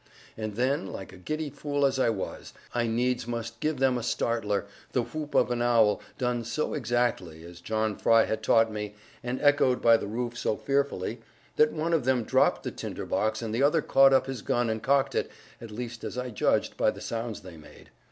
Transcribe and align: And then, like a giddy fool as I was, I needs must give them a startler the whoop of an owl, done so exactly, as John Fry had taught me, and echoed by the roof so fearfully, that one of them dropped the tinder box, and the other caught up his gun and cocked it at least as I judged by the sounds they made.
And 0.35 0.55
then, 0.55 0.87
like 0.87 1.13
a 1.13 1.17
giddy 1.17 1.51
fool 1.51 1.85
as 1.85 1.99
I 1.99 2.09
was, 2.09 2.53
I 2.73 2.87
needs 2.87 3.27
must 3.27 3.59
give 3.59 3.77
them 3.77 3.99
a 3.99 4.01
startler 4.01 4.65
the 4.93 5.03
whoop 5.03 5.35
of 5.35 5.51
an 5.51 5.61
owl, 5.61 6.01
done 6.17 6.43
so 6.43 6.73
exactly, 6.73 7.43
as 7.45 7.61
John 7.61 7.95
Fry 7.95 8.25
had 8.25 8.41
taught 8.41 8.71
me, 8.71 8.95
and 9.23 9.39
echoed 9.43 9.79
by 9.79 9.97
the 9.97 10.07
roof 10.07 10.35
so 10.35 10.57
fearfully, 10.57 11.21
that 11.57 11.71
one 11.71 11.93
of 11.93 12.05
them 12.05 12.23
dropped 12.23 12.63
the 12.63 12.71
tinder 12.71 13.05
box, 13.05 13.43
and 13.43 13.53
the 13.53 13.61
other 13.61 13.83
caught 13.83 14.11
up 14.11 14.25
his 14.25 14.41
gun 14.41 14.71
and 14.71 14.81
cocked 14.81 15.13
it 15.13 15.29
at 15.61 15.69
least 15.69 16.03
as 16.03 16.17
I 16.17 16.31
judged 16.31 16.77
by 16.77 16.89
the 16.89 16.99
sounds 16.99 17.41
they 17.41 17.57
made. 17.57 17.91